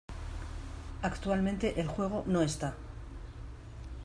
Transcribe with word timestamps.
Actualmente 1.03 1.79
el 1.79 1.85
juego 1.87 2.23
no 2.25 2.41
está. 2.41 2.75